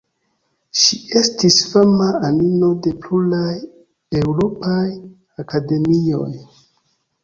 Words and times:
Ŝi 0.83 0.97
estis 1.19 1.57
fama 1.73 2.09
anino 2.31 2.71
de 2.87 2.95
pluraj 3.05 3.53
eŭropaj 4.23 4.85
akademioj. 5.49 6.31